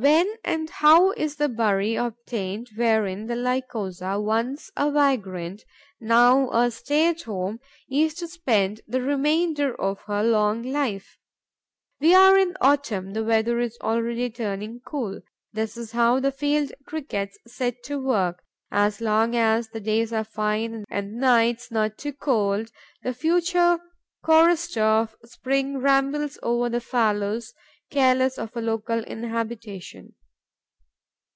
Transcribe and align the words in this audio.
When 0.00 0.32
and 0.44 0.70
how 0.70 1.10
is 1.10 1.34
the 1.34 1.48
burrow 1.48 2.06
obtained 2.06 2.68
wherein 2.76 3.26
the 3.26 3.34
Lycosa, 3.34 4.20
once 4.22 4.70
a 4.76 4.92
vagrant, 4.92 5.64
now 6.00 6.48
a 6.52 6.70
stay 6.70 7.08
at 7.08 7.22
home, 7.22 7.58
is 7.90 8.14
to 8.20 8.28
spend 8.28 8.80
the 8.86 9.02
remainder 9.02 9.74
of 9.74 10.00
her 10.02 10.22
long 10.22 10.62
life? 10.62 11.18
We 12.00 12.14
are 12.14 12.38
in 12.38 12.56
autumn, 12.60 13.12
the 13.12 13.24
weather 13.24 13.58
is 13.58 13.76
already 13.82 14.30
turning 14.30 14.82
cool. 14.86 15.20
This 15.52 15.76
is 15.76 15.90
how 15.90 16.20
the 16.20 16.30
Field 16.30 16.70
Cricket 16.86 17.36
sets 17.48 17.88
to 17.88 17.98
work: 17.98 18.44
as 18.70 19.00
long 19.00 19.34
as 19.34 19.70
the 19.70 19.80
days 19.80 20.12
are 20.12 20.22
fine 20.22 20.84
and 20.88 21.12
the 21.14 21.18
nights 21.20 21.72
not 21.72 21.98
too 21.98 22.12
cold, 22.12 22.70
the 23.02 23.12
future 23.12 23.80
chorister 24.24 24.80
of 24.80 25.16
spring 25.24 25.78
rambles 25.78 26.38
over 26.40 26.68
the 26.68 26.80
fallows, 26.80 27.52
careless 27.90 28.36
of 28.36 28.54
a 28.54 28.60
local 28.60 29.02
habitation. 29.06 30.12